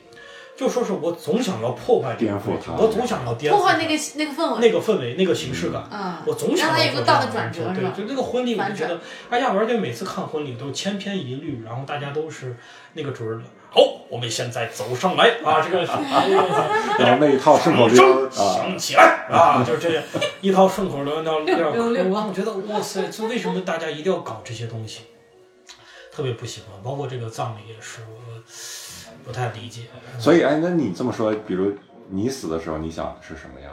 [0.57, 4.61] 就说是我总想要破坏这个颠覆规矩它我总想要颠覆破坏那个那个氛围。
[4.61, 5.83] 那个氛围、那个形式感。
[5.83, 12.57] 啊，我总想让它有个大的转折对，就那个婚礼，我就觉得，哎呀，而且每次看婚礼都千篇一律，然后大家都是
[12.95, 13.45] 那个准儿的。
[13.71, 15.85] 好，我们现在走上来啊， 这个
[16.99, 20.03] 然后那一套顺口溜啊，响起来啊，就是这
[20.41, 25.03] 一套顺口溜，那 那溜溜我觉得哇塞，就为什么大家一定要搞这些东西？
[26.11, 29.83] 特别不喜欢，包括这个葬礼也是，我不太理解。
[30.19, 31.73] 所以哎，那你这么说，比如
[32.09, 33.73] 你死的时候，你想是什么样？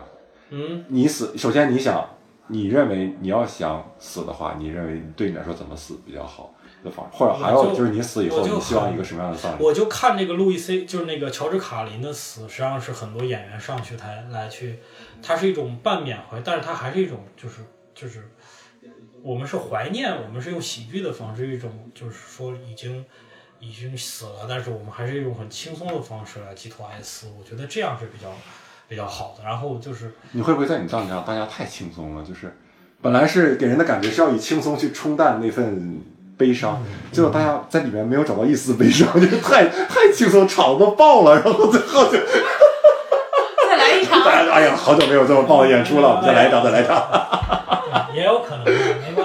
[0.50, 2.08] 嗯，你死，首先你想，
[2.48, 9.64] 你认为你要想死的话，你认为对你来说怎么死比较好的方，或者还有就就是你死以后，你希望一个什么样的葬礼？
[9.64, 14.80] 我就看这个路易 C，就是那个乔治卡林的死，实际上是很多演员上去台来去，
[15.22, 17.62] 它是一种半缅怀，但是它还是一种就是
[17.94, 18.30] 就是，
[19.24, 23.04] 我们是怀念，我们是用喜剧的方式，一种就是说已经
[23.60, 28.32] 已经死了，但是我们还是一种很轻松的方式来寄托哀思，我觉得这样是比较
[28.88, 29.44] 比较好的。
[29.44, 32.24] 然后就是你会不会在你葬礼上，大家太轻松了？
[32.24, 32.56] 就是
[33.02, 36.02] 本来是给人的感觉是要以轻松去冲淡那份
[36.38, 44.20] 悲伤，结果大家在里面没有找到一丝悲伤， 就是太太轻松，场都爆了，然后最后就再来一场。
[44.26, 47.04] 大家哎呀，好久没有这么棒的演出了，我们再来一场，再来一场。
[48.14, 49.25] 也有可能的，没关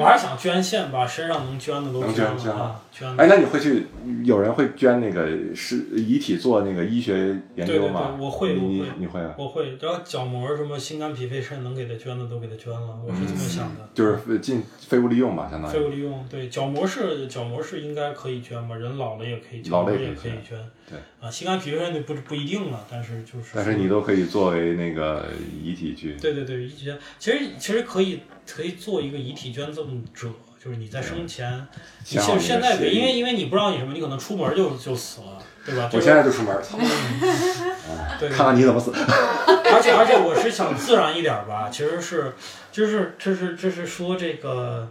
[0.00, 3.22] 我还是想捐献，把身上能捐的都能捐了啊，捐了。
[3.22, 3.86] 哎，那你会去？
[4.24, 8.14] 有人会捐那个是遗体做那个医学研究吗？
[8.16, 9.34] 对我会我会你会啊？
[9.38, 13.88] 我会，只要角膜什么心肝脾肺肾能给他捐的都给他捐了，我是这么想的。
[13.94, 15.74] 就是进废物利用吧，相当于。
[15.74, 20.70] 废物利用，对角膜是角膜是应该可以捐吧，人老了也可以，角老了膜也也可以捐可以捐。
[20.88, 23.52] 对啊，心肝脾肺肾就不不一定了，但是就是。
[23.54, 25.26] 但是你都可以作为那个
[25.62, 26.14] 遗体去。
[26.14, 30.28] 对对对，遗体捐，其实其实可以可以做一个遗体捐赠者，
[30.62, 31.66] 就是你在生前，
[32.08, 35.90] 你现现在因为因为你不知道你什么，你可能出门就就死了，对吧？
[35.92, 36.78] 我现在就出门，操
[38.18, 38.92] 对看看你怎么死。
[38.92, 42.32] 而且而且我是想自然一点吧，其实是
[42.72, 44.88] 就是这是这是说这个，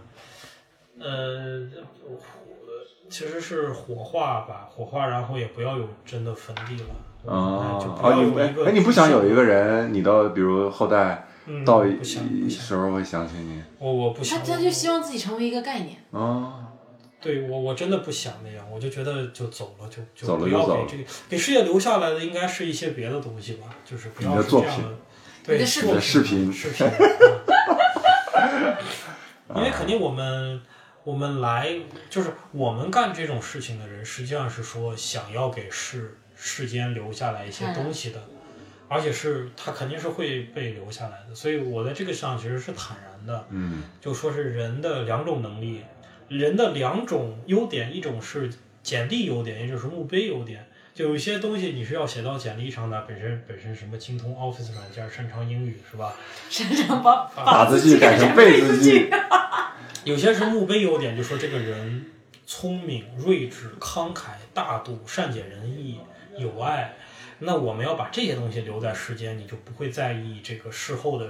[0.98, 1.68] 呃，
[3.08, 8.10] 其实是火化吧，火化，然后也不要有真的坟地了，啊哎就不啊！
[8.12, 13.60] 要有一个你哎哎，你不想有一个人，你到比如后代嗯到不想不想，时候会想起你？
[13.78, 15.96] 我我不他想，他他就希望自己成为一个概念。
[16.12, 16.68] 啊？
[17.20, 20.80] 对我我真的不想那样，我就觉得就走了就就不走了就走了。
[20.80, 24.88] 要给这个给世界留下来的应该是一些别的东西吧，就是不要这样的，
[25.44, 26.52] 对你的视作频视频。
[26.52, 26.86] 视频，
[29.48, 29.56] 嗯。
[29.56, 30.62] 因为肯定我们
[31.04, 31.74] 我们来
[32.08, 38.22] 就是我们干这种事情的人，实际上是说想要给世世间留下来一些东西的，
[38.90, 41.34] 而且是他肯定是会被留下来的。
[41.34, 45.82] 所以我在这个上其实是坦然的，嗯就说是人的两种能力，
[46.26, 48.50] 人的两种优点，一种是
[48.82, 50.66] 简历优点，也就是墓碑优点。
[50.92, 56.12] 就有一些东西你是要写到简历上的，本身本身什么精通 Office 软件，擅长英语是吧？
[56.50, 59.08] 擅长把把字记改成背字记，
[60.02, 62.06] 有些是墓碑优点，就说这个人
[62.44, 66.00] 聪明、睿智、慷慨、大度、善解人意、
[66.36, 66.92] 有爱。
[67.40, 71.26] 那我们要把这些东西留在世间，你就不会在意这个事后的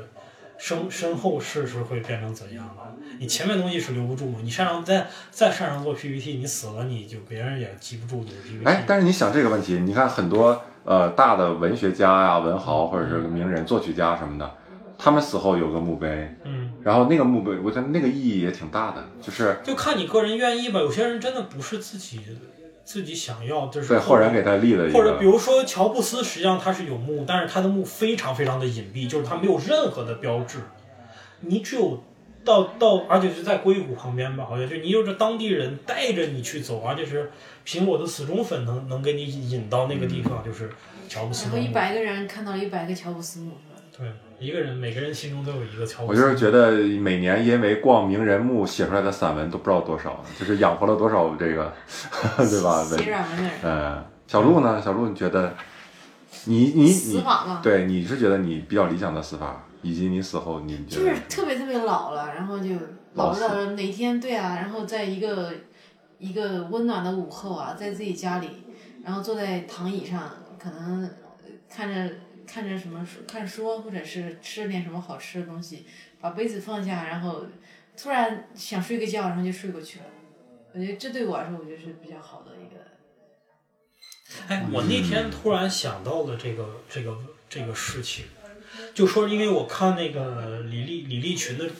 [0.58, 2.94] 身身后事是会变成怎样了。
[3.18, 4.40] 你前面东西是留不住嘛？
[4.42, 8.64] 你擅长再再擅长做 PPT，你死了你就别人也记不住你的 PPT。
[8.64, 14.50] 哎，但是你想这个问题，你看很多呃大的文学家呀、文豪或者是名人、作曲家什么的，
[14.98, 20.80] 他们死后有个墓碑，嗯，然后那个墓碑，我觉得那个意义也挺大的，就是就看你个人愿意吧。
[20.80, 22.20] 有些人真的不是自己
[22.90, 30.58] 自己想要，就是对后人给他立了一或者比，如说乔布斯，实际上他是有墓，但是他的墓非常非常的隐蔽，就是他没有任何的标志，
[31.42, 32.02] 你只有
[32.44, 37.30] 到到，而且是在硅谷旁边吧，好像就你有着当地人带着你去走，而且是
[37.64, 40.68] 苹果的死忠粉能能给你引到那个地方，就是
[41.08, 41.68] 乔布斯然后一。
[41.68, 43.69] 百个人看到了一百个乔布斯墓，对，
[44.40, 46.14] 一个人每个人心中都有一个乔布我。
[46.14, 51.72] 就是觉得每年因为逛名人墓写出来的散文都不知道多少，就是养活了多少这个，
[52.38, 52.82] 对吧？
[52.82, 54.80] 文写软文的人，呃，小鹿呢？
[54.82, 55.54] 小鹿，你觉得
[56.46, 57.22] 你你你死
[57.62, 62.70] 对你是觉得你比较理想的死法，以及你死后你觉得就是特别特别老了，然后就
[63.12, 65.52] 老着老着哪天对啊，然后在一个
[66.18, 68.48] 一个温暖的午后啊，在自己家里，
[69.04, 72.14] 然后坐在躺椅上，可能呃看着
[72.50, 75.86] 看着什么书看书，或者是吃点什么好吃的东西，
[76.20, 77.46] 把杯子放下，然后
[77.96, 80.06] 突然想睡个觉，然后就睡过去了。
[80.72, 82.80] 我觉得这对我来说，我觉得是比较好的一个。
[84.48, 87.16] 哎，我那天突然想到了这个这个
[87.48, 88.24] 这个事情，
[88.94, 91.70] 就说因为我看那个李立李立群的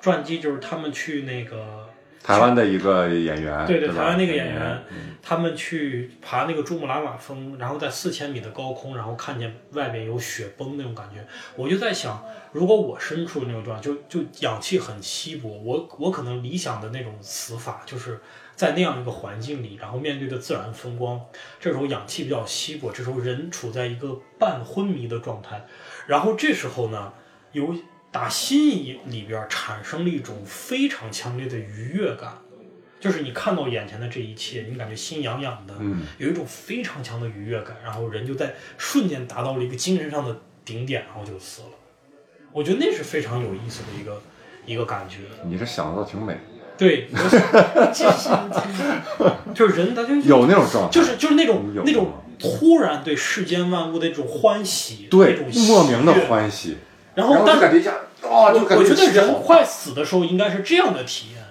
[0.00, 1.87] 传记，就是他们去那个
[2.28, 4.96] 台湾的一个演员，对对，台湾那个演员，嗯。
[5.22, 18.20] 他们去爬那个珠穆朗玛峰，然后在四千米的高空，然后看见外面有雪崩那种感觉，我就在想，如果我身处那种状态，就就氧气很稀薄，我我可能理想的那种死法，就是
[18.54, 21.18] 在那样一个环境里，然后面对的自然风光，
[21.58, 25.66] 这时候氧气比较稀薄，这时候人处在一个半昏迷的状态，
[26.06, 27.12] 然后这时候呢，
[27.52, 27.74] 有
[28.10, 32.38] 打心里里边产生了一种非常强烈的愉悦感。
[33.00, 41.68] 就是你看到眼前的这一切，你感觉心痒痒的，嗯有一种非常强的愉悦感，然后人就在瞬间达到了一个精神上的顶点，然后就死了。
[42.50, 44.20] 我觉得那是非常有意思的一个
[44.66, 45.18] 一个感觉。
[45.44, 46.36] 你这想的倒挺美，
[46.76, 47.08] 对？
[49.54, 56.12] 就是人他就有那种状态，就是就是那种那种突然对世间万物的一种欢喜，对那种莫名的。
[56.26, 56.78] 欢喜，
[57.18, 61.42] 然然后后但就感觉一下，哦，就我我觉得人快死的时候应该是这样的体验，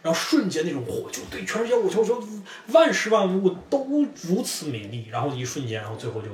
[0.00, 2.26] 然后瞬间那种火就对全世界，我就说
[2.68, 6.28] 万事万物都如此美丽，然后一瞬间，然后最后就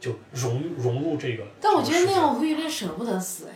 [0.00, 1.44] 就融融入这个。
[1.60, 3.54] 但我觉得那样我会有点舍不得死哎。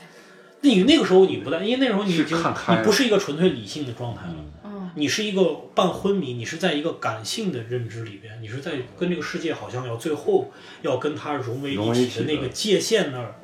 [0.60, 4.34] 你那个时候你不但，因为那时候你已经你不是一个纯粹理性的状态了。
[4.64, 13.34] 嗯，你是一个半昏迷，你是在一个感性的认知里边，你是在跟这个世界好像要最后要跟它融为一体的一体的那个界限那儿。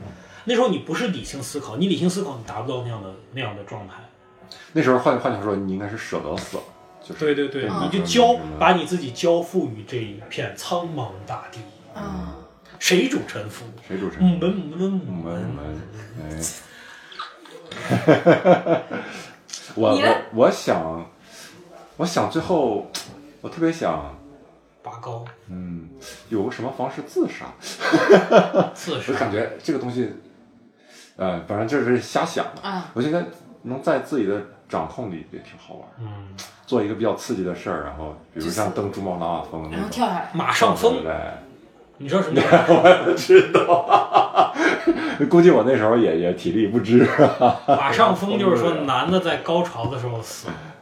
[0.49, 3.97] 那时候你不是理性思考，你理性思考你达不到那样的那样的状态。
[4.73, 6.63] 那时候换换句话说，你应该是舍得死了，
[7.03, 11.59] 就是对对对，你就嗯交嗯把你自己交付于这一片苍茫大地，
[11.95, 12.35] 啊，
[12.79, 13.67] 谁主沉浮？
[13.87, 14.25] 谁主沉浮？
[14.25, 15.79] 嗯们们们我们们，
[16.23, 16.25] 哎，
[19.77, 21.11] 我你呢我我想，
[21.99, 22.91] 我想最后，
[23.43, 24.17] 我特别想，
[24.83, 25.91] 拔高嗯，
[26.31, 27.53] 有个什么方式自杀？
[28.75, 29.31] 自杀 我感。
[29.31, 30.11] 觉这个东西，
[31.19, 32.67] 呃，反正就是瞎想的。
[32.69, 33.23] 啊，我觉得
[33.63, 36.07] 能在自己的掌控里也挺好玩儿，嗯，
[36.67, 41.13] 做一个比较刺激的事儿，然后比如像登珠穆朗玛峰那然后，跳下来，马上疯，对，
[41.99, 42.47] 你知道什么 叫？
[42.49, 44.55] 我知道，
[45.29, 47.07] 估计我那时候也也体力不支。
[47.67, 50.47] 马上疯就是说 男的在高潮的时候死，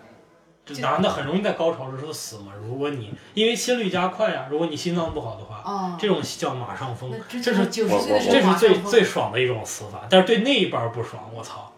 [0.66, 2.52] 这男的很容易在高潮的时候死嘛。
[2.60, 10.02] 如果你因为心率加快啊、如果你心脏不好的话，哦，这种叫马上疯这是九十岁的这是最最爽的一种死法。
[10.10, 11.72] 但是对那一半不爽，我操，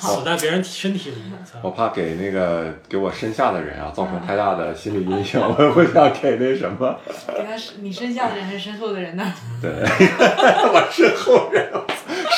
[0.00, 1.16] 死在别人身体里，
[1.62, 6.98] 我怕给那个给我身下的人啊造成太大的心理阴影， 我不想给那什么。
[7.28, 9.32] 给他你身下的人还是身后的人呢？
[9.62, 11.70] 对， 我身后人，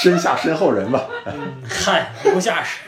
[0.03, 1.07] 身下身后人吧。
[1.24, 2.80] 嗯，嗨，留下史。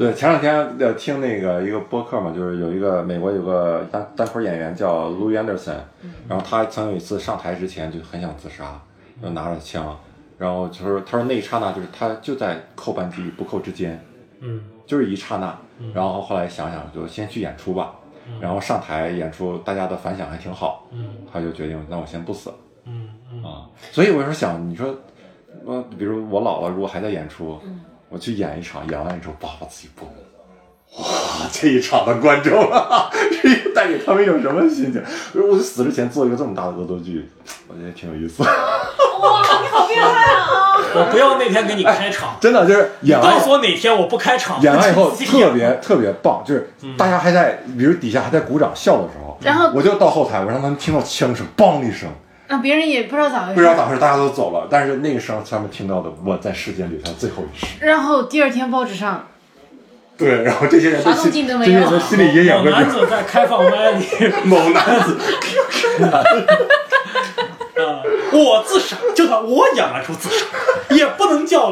[0.00, 5.74] 对，前两天呃听那个一个播客嘛，就是有一个美国有个单单口演员叫 Louis Anderson，
[6.26, 8.80] 然后他曾有一次上台之前就很想自杀，
[9.22, 9.94] 就拿着枪，
[10.38, 14.02] 然后就是他说那一刹那就是他就在扣扳机不扣之间，
[14.40, 14.62] 嗯。
[14.86, 15.54] 就是一刹那，
[15.92, 17.94] 然后后来想想就先去演出吧，
[18.40, 21.10] 然后上台演出大家的反响还挺好，嗯。
[21.30, 22.50] 他就决定那我先不死。
[22.86, 23.44] 嗯嗯。
[23.44, 24.92] 啊，所以我有时候想，你说，
[25.66, 27.60] 呃，比如我老了如果还在演出，
[28.10, 30.14] 我去演一场，演完之后叭把自己崩了。
[30.98, 33.08] 哇，这一场的观众啊，
[33.40, 35.00] 这带给他们一种什么心情？
[35.34, 37.30] 我死之前做一个这么大的恶作剧，
[37.68, 38.42] 我觉得挺有意思。
[38.42, 38.48] 哇，
[39.62, 40.76] 你好变态啊！
[40.92, 52.08] 我不要那天给你开场，真的就是演完告诉我哪天我不开场，演完以后我自己特别特别棒，就是大家还在，比如底下还在鼓掌笑的时候，然后我就到后台，我让他们听到枪声，梆一声，
[52.50, 57.68] 那别人也不知道咋回事，不知道咋回事，大家都走了，但是那个时候他们听到的，我在世间留下最后一声。
[57.80, 59.28] 然后第二天报纸上，
[60.18, 64.04] 对，然后这些人啥动的心，都没有些人心理阴影跟某男子在开放麦里，
[64.42, 65.16] 某男子，
[67.78, 70.44] 啊，我自杀就算我演完出自杀，
[70.92, 71.70] 也不能叫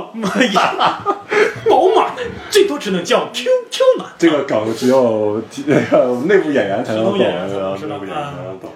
[1.68, 4.06] 宝马男，最多只能叫 QQ 男。
[4.16, 8.70] 这个梗只有那个内部演员才能懂，内部演员才内部演员才能懂。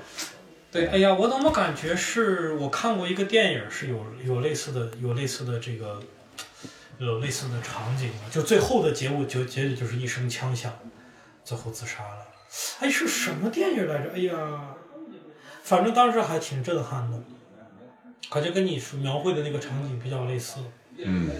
[0.72, 6.02] 对，哎呀，我怎么感觉是我看过一个电影，是有有类似的有类似的这个
[6.98, 10.72] 有类似的场景的，就最后的结果就结局就是一声枪响，
[11.44, 12.26] 最后自杀了。
[12.80, 14.12] 哎，是什么电影来着？
[14.14, 14.74] 哎呀，
[15.62, 17.18] 反正当时还挺震撼的，
[18.30, 20.60] 感觉跟你说描绘的那个场景比较类似。
[20.98, 21.30] 嗯，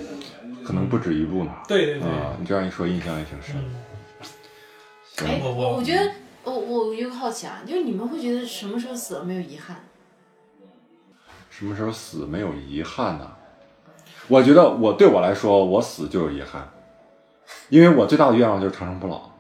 [0.64, 1.54] 可能不止一部呢。
[1.68, 3.56] 对对对，啊，你这样一说，印象也挺深。
[3.56, 6.10] 嗯，哎，我我我觉得
[6.44, 9.76] 我我有个好奇啊，就是你们会觉得什么时候死了没有遗憾？
[11.50, 13.30] 什么时候死没有遗憾呢？
[14.28, 16.68] 我觉得我对我来说，我死就有遗憾，
[17.68, 19.30] 因为我最大的愿望就是长生不老，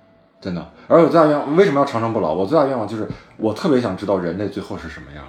[0.40, 0.70] 真的。
[0.88, 2.32] 而我最大愿望为什么要长生不老？
[2.34, 5.24] 我最大愿望就是我特别想知道人类最后是什么样。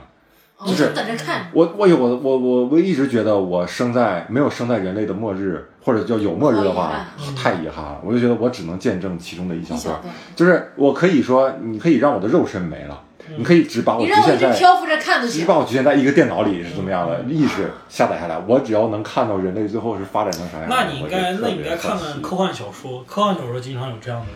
[0.64, 1.49] 我就是等着看。
[1.53, 7.05] 我我有我我我我一直觉得我生在没有生在人类的末日，或者叫有末日的话，
[7.36, 7.99] 太遗憾了。
[8.03, 10.01] 我就觉得我只能见证其中的一小段，
[10.36, 13.01] 就是我可以说，你可以让我的肉身没了，
[13.38, 14.57] 你可以只把我你让我一直局限在。
[14.57, 15.41] 漂浮着看都行。
[15.41, 24.28] 只把我局限在一个电脑里是怎么样的意识下载下来，我只要能看到人类最后是发展成啥样，那你应该那你应该看看科幻小说，科幻小说经常有这样的，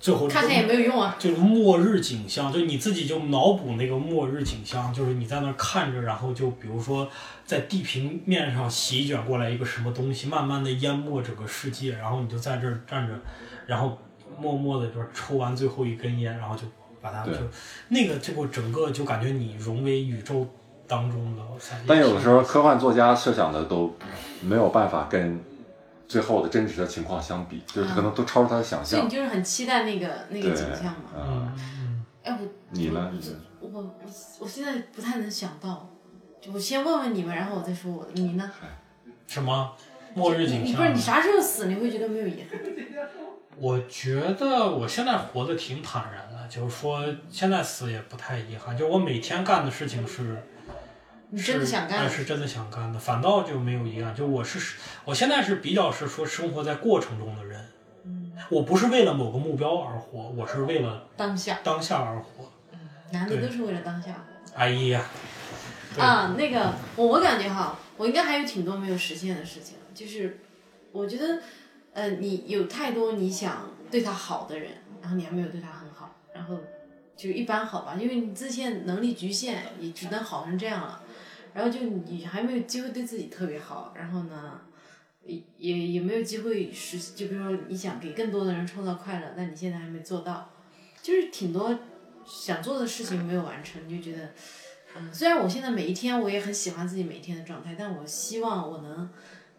[0.00, 1.16] 最后看看也没有用啊。
[1.18, 7.08] 就是末日景象，就你自己就脑补那个末日景象，就是你在那儿看着，然后就比如说
[7.44, 13.14] 在地平面上席卷过来一个什么东西，慢慢的淹没整个世界，然后你就在这儿站着，
[13.66, 13.98] 然后
[14.38, 16.62] 默默的就是抽完最后一根烟，然后就
[17.00, 17.32] 把它就
[17.88, 20.46] 那个这个整个就感觉你融为宇宙
[20.86, 21.42] 当中的。
[21.88, 23.92] 但有的时候科幻作家设想的都
[24.40, 25.40] 没有办法跟
[26.08, 29.08] 最后的真实的情况相比，就是可能都超出他的想象所以你。
[29.08, 31.10] 就是很期待那个那个，景象嘛。
[31.14, 33.12] 啊，嗯嗯哎，我你呢？
[33.60, 33.94] 我我
[34.40, 35.88] 我现在不太能想到，
[36.40, 38.10] 就我先问问你们，然后我再说我的。
[38.14, 38.50] 你呢？
[39.26, 39.72] 什么
[40.14, 40.64] 末日景象？
[40.64, 42.58] 你不是你啥时候死你会觉得没有遗憾？
[43.60, 50.42] 我觉得我现在活得挺坦然的，就是说现在死也不太遗憾，就我每天干的事情是，
[51.30, 54.14] 你真的是想干哎是真的想干的，反倒就没有遗憾。
[54.14, 57.64] 就我是我现在是比较是说生活在过程中的人，
[58.04, 62.50] 嗯我不是为了某个目标而活，我是为了当下，当下而活。
[62.72, 62.78] 嗯
[63.10, 64.24] 男的都是为了当下。
[64.54, 65.04] 哎呀，
[65.98, 70.38] 啊，那个我我感觉哈，我应该还有挺多没有实现的事情，就是
[70.92, 71.40] 我觉得，
[71.92, 74.70] 呃，你有太多你想对他好的人，
[75.00, 76.58] 然后你还没有对他很好，然后
[77.18, 81.02] 就一般好吧，因为你自限能力局限，也只能好成这样了，
[81.52, 84.60] 然后就你还没有机会对自己特别好，然后呢，
[85.24, 90.48] 也也也没有机会实，就比如说你想给更多的人创造快乐，但你现在还没做到，
[91.02, 91.76] 就是挺多
[92.24, 94.30] 想做的事情没有完成，你就觉得。
[94.96, 99.10] 嗯，虽然我现在每一天我也很喜欢自己每一天的状态，但我希望我能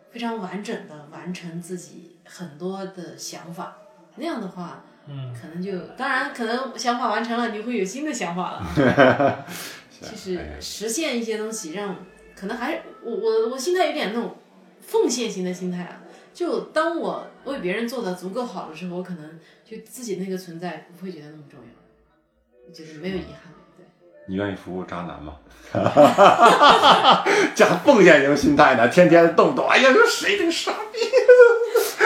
[0.10, 3.78] 非常完整的完成自己很多的想法。
[4.16, 9.46] 那样的话，嗯，可能就当然可能想法完成了，你会有新的想法了。
[10.02, 11.96] 就是实现一些东西让，
[12.34, 14.38] 可能还是我我我心态有点那种
[14.80, 16.02] 奉献型的心态啊。
[16.34, 23.52] 就当我为别人做的足够好的时候，我可能就自己那个存在不会觉得那么重要，就是没有遗憾。
[23.76, 23.86] 对。
[24.28, 25.36] 你愿意服务渣男吗？
[27.54, 31.00] 加奉献型心态呢，天天动不动，哎呀，这谁这个傻逼？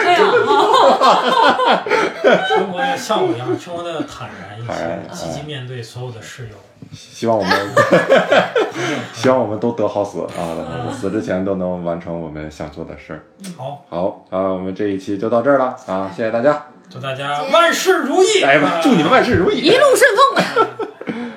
[0.04, 0.18] 哎呀，
[2.48, 6.54] 生活的像我一样，生活的坦然一些，积极面对所有的室友。
[6.92, 7.50] 希望我们，
[9.12, 10.92] 希望我们都得好死啊！
[10.92, 13.24] 死之前都能完成我们想做的事儿。
[13.56, 16.10] 好，好，啊，我们这一期就到这儿了啊！
[16.14, 16.66] 谢谢大家。
[16.90, 18.42] 祝大家万事如意！
[18.44, 19.58] 哎，啊祝你们万事如意。
[19.58, 20.68] 一路顺风。